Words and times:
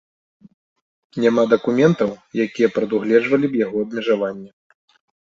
Няма 1.25 1.43
дакументаў, 1.53 2.09
якія 2.49 2.73
прадугледжвалі 2.79 3.45
б 3.55 3.65
яго 3.65 3.77
абмежаванне. 3.89 4.49